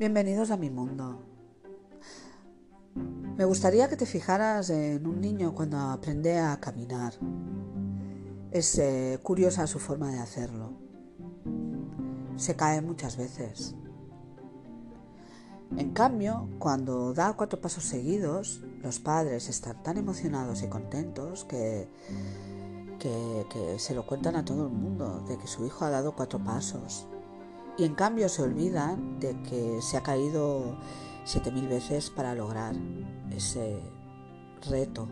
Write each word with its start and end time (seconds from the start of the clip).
Bienvenidos 0.00 0.50
a 0.50 0.56
mi 0.56 0.70
mundo. 0.70 1.20
Me 3.36 3.44
gustaría 3.44 3.86
que 3.90 3.98
te 3.98 4.06
fijaras 4.06 4.70
en 4.70 5.06
un 5.06 5.20
niño 5.20 5.54
cuando 5.54 5.76
aprende 5.76 6.38
a 6.38 6.58
caminar. 6.58 7.12
Es 8.50 8.78
eh, 8.78 9.20
curiosa 9.22 9.66
su 9.66 9.78
forma 9.78 10.10
de 10.10 10.18
hacerlo. 10.18 10.72
Se 12.36 12.56
cae 12.56 12.80
muchas 12.80 13.18
veces. 13.18 13.74
En 15.76 15.90
cambio, 15.90 16.48
cuando 16.58 17.12
da 17.12 17.34
cuatro 17.34 17.60
pasos 17.60 17.84
seguidos, 17.84 18.62
los 18.82 19.00
padres 19.00 19.50
están 19.50 19.82
tan 19.82 19.98
emocionados 19.98 20.62
y 20.62 20.68
contentos 20.68 21.44
que, 21.44 21.90
que, 22.98 23.46
que 23.50 23.78
se 23.78 23.94
lo 23.94 24.06
cuentan 24.06 24.36
a 24.36 24.46
todo 24.46 24.68
el 24.68 24.72
mundo 24.72 25.22
de 25.28 25.36
que 25.36 25.46
su 25.46 25.66
hijo 25.66 25.84
ha 25.84 25.90
dado 25.90 26.16
cuatro 26.16 26.42
pasos 26.42 27.06
y 27.76 27.84
en 27.84 27.94
cambio 27.94 28.28
se 28.28 28.42
olvidan 28.42 29.20
de 29.20 29.40
que 29.42 29.80
se 29.82 29.96
ha 29.96 30.02
caído 30.02 30.76
7000 31.24 31.68
veces 31.68 32.10
para 32.10 32.34
lograr 32.34 32.74
ese 33.30 33.80
reto. 34.68 35.08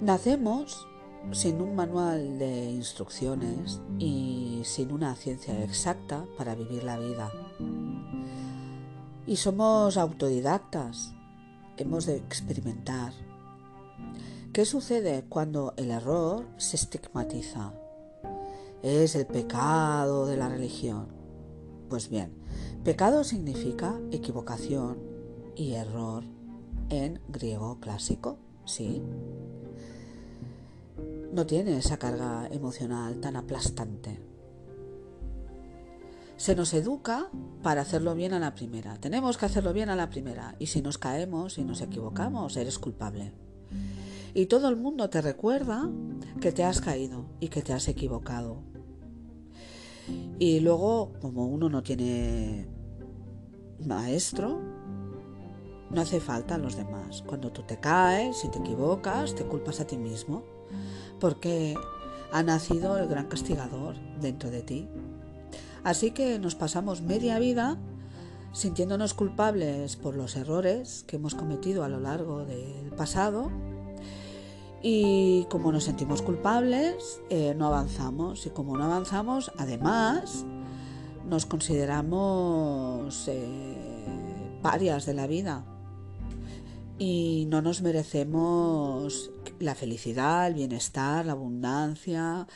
Nacemos 0.00 0.86
sin 1.32 1.60
un 1.60 1.74
manual 1.74 2.38
de 2.38 2.70
instrucciones 2.70 3.80
y 3.98 4.62
sin 4.64 4.92
una 4.92 5.14
ciencia 5.16 5.62
exacta 5.64 6.24
para 6.36 6.54
vivir 6.54 6.84
la 6.84 6.98
vida. 6.98 7.30
Y 9.26 9.36
somos 9.36 9.96
autodidactas, 9.96 11.12
hemos 11.76 12.06
de 12.06 12.16
experimentar. 12.16 13.12
¿Qué 14.52 14.64
sucede 14.64 15.24
cuando 15.28 15.74
el 15.76 15.90
error 15.90 16.46
se 16.58 16.76
estigmatiza? 16.76 17.72
Es 18.82 19.14
el 19.14 19.26
pecado 19.26 20.26
de 20.26 20.36
la 20.36 20.48
religión. 20.48 21.08
Pues 21.88 22.08
bien, 22.08 22.32
pecado 22.84 23.24
significa 23.24 23.98
equivocación 24.10 24.98
y 25.54 25.72
error 25.72 26.24
en 26.90 27.20
griego 27.28 27.78
clásico, 27.80 28.38
¿sí? 28.64 29.02
No 31.32 31.46
tiene 31.46 31.76
esa 31.76 31.98
carga 31.98 32.48
emocional 32.50 33.20
tan 33.20 33.36
aplastante. 33.36 34.20
Se 36.36 36.54
nos 36.54 36.74
educa 36.74 37.30
para 37.62 37.80
hacerlo 37.80 38.14
bien 38.14 38.34
a 38.34 38.38
la 38.38 38.54
primera. 38.54 38.98
Tenemos 38.98 39.38
que 39.38 39.46
hacerlo 39.46 39.72
bien 39.72 39.88
a 39.88 39.96
la 39.96 40.10
primera. 40.10 40.54
Y 40.58 40.66
si 40.66 40.82
nos 40.82 40.98
caemos 40.98 41.58
y 41.58 41.64
nos 41.64 41.80
equivocamos, 41.80 42.56
eres 42.56 42.78
culpable. 42.78 43.32
Y 44.34 44.46
todo 44.46 44.68
el 44.68 44.76
mundo 44.76 45.08
te 45.08 45.22
recuerda 45.22 45.88
que 46.40 46.52
te 46.52 46.62
has 46.62 46.82
caído 46.82 47.24
y 47.40 47.48
que 47.48 47.62
te 47.62 47.72
has 47.72 47.88
equivocado. 47.88 48.75
Y 50.38 50.60
luego, 50.60 51.12
como 51.20 51.46
uno 51.46 51.68
no 51.68 51.82
tiene 51.82 52.66
maestro, 53.84 54.60
no 55.90 56.00
hace 56.00 56.20
falta 56.20 56.56
a 56.56 56.58
los 56.58 56.76
demás. 56.76 57.22
Cuando 57.26 57.52
tú 57.52 57.62
te 57.62 57.78
caes, 57.78 58.38
si 58.38 58.48
te 58.48 58.58
equivocas, 58.58 59.34
te 59.34 59.44
culpas 59.44 59.80
a 59.80 59.86
ti 59.86 59.96
mismo, 59.96 60.42
porque 61.20 61.74
ha 62.32 62.42
nacido 62.42 62.98
el 62.98 63.08
gran 63.08 63.26
castigador 63.26 63.96
dentro 64.20 64.50
de 64.50 64.62
ti. 64.62 64.88
Así 65.84 66.10
que 66.10 66.38
nos 66.38 66.54
pasamos 66.54 67.00
media 67.00 67.38
vida 67.38 67.78
sintiéndonos 68.52 69.14
culpables 69.14 69.96
por 69.96 70.16
los 70.16 70.34
errores 70.34 71.04
que 71.06 71.16
hemos 71.16 71.34
cometido 71.34 71.84
a 71.84 71.88
lo 71.88 72.00
largo 72.00 72.44
del 72.44 72.90
pasado 72.96 73.50
y 74.82 75.44
como 75.50 75.72
nos 75.72 75.84
sentimos 75.84 76.22
culpables, 76.22 77.20
eh, 77.30 77.54
no 77.56 77.66
avanzamos. 77.66 78.46
Y 78.46 78.50
como 78.50 78.76
no 78.76 78.84
avanzamos, 78.84 79.50
además, 79.58 80.44
nos 81.28 81.46
consideramos 81.46 83.26
eh, 83.28 84.58
parias 84.62 85.06
de 85.06 85.14
la 85.14 85.26
vida. 85.26 85.64
Y 86.98 87.46
no 87.48 87.62
nos 87.62 87.82
merecemos 87.82 89.30
la 89.58 89.74
felicidad, 89.74 90.46
el 90.46 90.54
bienestar, 90.54 91.26
la 91.26 91.32
abundancia, 91.32 92.46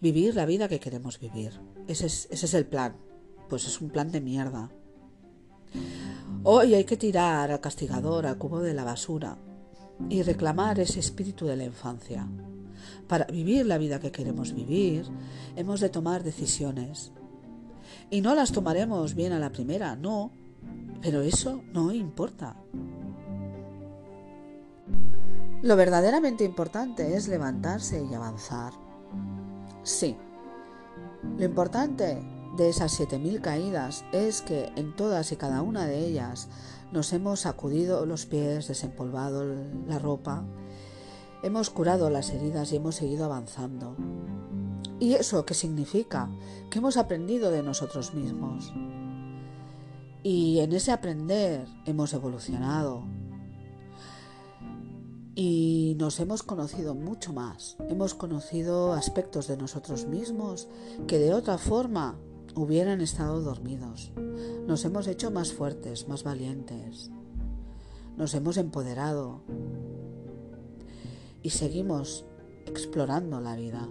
vivir 0.00 0.34
la 0.34 0.46
vida 0.46 0.68
que 0.68 0.80
queremos 0.80 1.18
vivir. 1.18 1.60
Ese 1.86 2.06
es, 2.06 2.28
ese 2.30 2.46
es 2.46 2.54
el 2.54 2.66
plan. 2.66 2.96
Pues 3.48 3.66
es 3.66 3.80
un 3.80 3.90
plan 3.90 4.10
de 4.10 4.20
mierda. 4.20 4.70
Hoy 6.44 6.74
hay 6.74 6.84
que 6.84 6.96
tirar 6.96 7.50
al 7.50 7.60
castigador 7.60 8.26
al 8.26 8.38
cubo 8.38 8.60
de 8.60 8.74
la 8.74 8.84
basura 8.84 9.38
y 10.08 10.22
reclamar 10.22 10.78
ese 10.80 11.00
espíritu 11.00 11.46
de 11.46 11.56
la 11.56 11.64
infancia. 11.64 12.26
Para 13.06 13.24
vivir 13.26 13.66
la 13.66 13.78
vida 13.78 14.00
que 14.00 14.12
queremos 14.12 14.52
vivir, 14.52 15.06
hemos 15.56 15.80
de 15.80 15.88
tomar 15.88 16.22
decisiones. 16.22 17.12
Y 18.10 18.20
no 18.20 18.34
las 18.34 18.52
tomaremos 18.52 19.14
bien 19.14 19.32
a 19.32 19.38
la 19.38 19.50
primera, 19.50 19.96
no, 19.96 20.30
pero 21.00 21.22
eso 21.22 21.62
no 21.72 21.92
importa. 21.92 22.56
Lo 25.62 25.76
verdaderamente 25.76 26.44
importante 26.44 27.16
es 27.16 27.28
levantarse 27.28 28.04
y 28.08 28.14
avanzar. 28.14 28.72
Sí, 29.82 30.16
lo 31.36 31.44
importante 31.44 32.37
de 32.58 32.68
esas 32.68 33.00
7.000 33.00 33.40
caídas 33.40 34.04
es 34.12 34.42
que 34.42 34.72
en 34.74 34.94
todas 34.94 35.30
y 35.30 35.36
cada 35.36 35.62
una 35.62 35.86
de 35.86 36.04
ellas 36.04 36.48
nos 36.92 37.12
hemos 37.12 37.40
sacudido 37.40 38.04
los 38.04 38.26
pies, 38.26 38.66
desempolvado 38.66 39.44
la 39.86 40.00
ropa, 40.00 40.44
hemos 41.44 41.70
curado 41.70 42.10
las 42.10 42.30
heridas 42.30 42.72
y 42.72 42.76
hemos 42.76 42.96
seguido 42.96 43.24
avanzando. 43.24 43.96
¿Y 44.98 45.14
eso 45.14 45.46
qué 45.46 45.54
significa? 45.54 46.28
Que 46.68 46.80
hemos 46.80 46.96
aprendido 46.96 47.52
de 47.52 47.62
nosotros 47.62 48.12
mismos. 48.12 48.72
Y 50.24 50.58
en 50.58 50.72
ese 50.72 50.90
aprender 50.90 51.64
hemos 51.86 52.12
evolucionado. 52.12 53.04
Y 55.36 55.94
nos 56.00 56.18
hemos 56.18 56.42
conocido 56.42 56.96
mucho 56.96 57.32
más. 57.32 57.76
Hemos 57.88 58.14
conocido 58.14 58.94
aspectos 58.94 59.46
de 59.46 59.56
nosotros 59.56 60.06
mismos 60.06 60.66
que 61.06 61.20
de 61.20 61.32
otra 61.32 61.58
forma 61.58 62.18
hubieran 62.54 63.00
estado 63.00 63.40
dormidos. 63.40 64.12
Nos 64.66 64.84
hemos 64.84 65.06
hecho 65.06 65.30
más 65.30 65.52
fuertes, 65.52 66.08
más 66.08 66.24
valientes. 66.24 67.10
Nos 68.16 68.34
hemos 68.34 68.56
empoderado. 68.56 69.42
Y 71.42 71.50
seguimos 71.50 72.24
explorando 72.66 73.40
la 73.40 73.56
vida. 73.56 73.88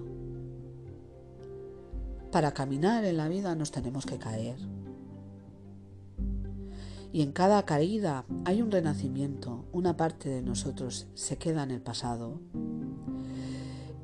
Para 2.32 2.54
caminar 2.54 3.06
en 3.06 3.18
la 3.18 3.28
vida 3.28 3.56
nos 3.56 3.72
tenemos 3.72 4.06
que 4.06 4.18
caer. 4.18 4.58
Y 7.14 7.22
en 7.22 7.32
cada 7.32 7.66
caída 7.66 8.26
hay 8.46 8.62
un 8.62 8.70
renacimiento. 8.70 9.66
Una 9.72 9.98
parte 9.98 10.30
de 10.30 10.42
nosotros 10.42 11.08
se 11.14 11.38
queda 11.38 11.64
en 11.64 11.72
el 11.72 11.82
pasado 11.82 12.40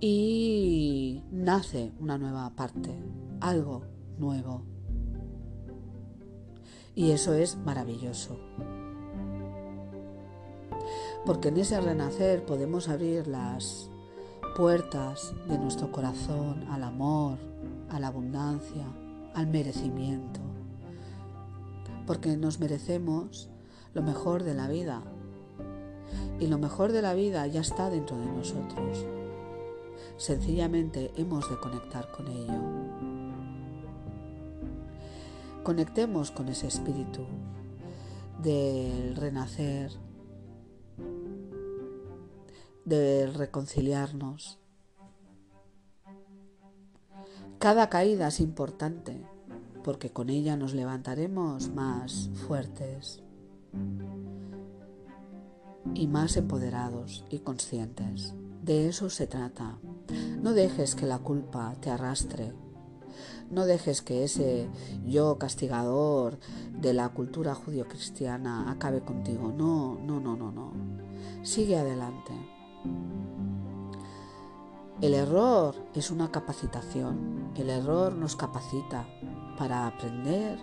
y 0.06 1.24
nace 1.32 1.94
una 2.02 2.18
nueva 2.18 2.50
parte, 2.58 2.90
algo 3.40 3.93
nuevo. 4.18 4.64
Y 6.96 7.12
eso 7.12 7.34
es 7.34 7.58
maravilloso. 7.58 8.38
Porque 11.26 11.48
en 11.48 11.58
ese 11.58 11.80
renacer 11.80 12.46
podemos 12.46 12.90
abrir 12.90 13.28
las 13.28 13.90
puertas 14.56 15.34
de 15.48 15.58
nuestro 15.58 15.92
corazón 15.92 16.66
al 16.70 16.84
amor, 16.84 17.38
a 17.90 18.00
la 18.00 18.08
abundancia, 18.08 18.86
al 19.34 19.48
merecimiento. 19.48 20.40
Porque 22.06 22.38
nos 22.38 22.60
merecemos 22.60 23.50
lo 23.94 24.04
mejor 24.04 24.44
de 24.44 24.54
la 24.54 24.68
vida. 24.68 25.02
Y 26.40 26.48
lo 26.48 26.58
mejor 26.58 26.92
de 26.92 27.02
la 27.02 27.14
vida 27.14 27.48
ya 27.48 27.62
está 27.62 27.90
dentro 27.90 28.18
de 28.18 28.26
nosotros. 28.26 29.06
Sencillamente 30.18 31.12
hemos 31.16 31.50
de 31.50 31.58
conectar 31.58 32.12
con 32.12 32.28
ello. 32.28 33.33
Conectemos 35.64 36.32
con 36.32 36.50
ese 36.50 36.68
espíritu 36.68 37.26
del 38.42 39.16
renacer, 39.16 39.92
del 42.84 43.34
reconciliarnos. 43.34 44.60
Cada 47.60 47.90
caída 47.90 48.28
es 48.28 48.42
importante 48.42 49.26
porque 49.86 50.12
con 50.12 50.30
ella 50.30 50.58
nos 50.58 50.74
levantaremos 50.74 51.70
más 51.70 52.30
fuertes 52.46 53.24
y 55.94 56.08
más 56.08 56.36
empoderados 56.36 57.24
y 57.30 57.40
conscientes. 57.40 58.34
De 58.62 58.90
eso 58.90 59.10
se 59.10 59.28
trata. 59.28 59.78
No 60.42 60.52
dejes 60.52 60.96
que 60.96 61.06
la 61.06 61.20
culpa 61.20 61.76
te 61.80 61.90
arrastre 61.90 62.52
no 63.50 63.66
dejes 63.66 64.02
que 64.02 64.24
ese 64.24 64.68
yo 65.06 65.38
castigador 65.38 66.40
de 66.72 66.94
la 66.94 67.10
cultura 67.10 67.56
judío-cristiana 67.56 68.72
acabe 68.72 69.02
contigo. 69.02 69.54
No, 69.56 70.00
no, 70.02 70.20
no, 70.20 70.36
no, 70.36 70.52
no. 70.52 70.72
Sigue 71.44 71.78
adelante. 71.78 72.34
El 75.02 75.14
error 75.14 75.76
es 75.94 76.12
una 76.12 76.32
capacitación. 76.32 77.52
El 77.56 77.70
error 77.70 78.16
nos 78.16 78.36
capacita 78.36 79.08
para 79.58 79.88
aprender 79.88 80.58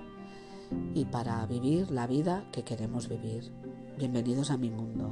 y 0.95 1.05
para 1.05 1.45
vivir 1.47 1.91
la 1.91 2.07
vida 2.07 2.45
que 2.53 2.65
queremos 2.65 3.09
vivir. 3.09 3.53
Bienvenidos 3.99 4.51
a 4.51 4.57
mi 4.57 4.71
mundo. 4.71 5.11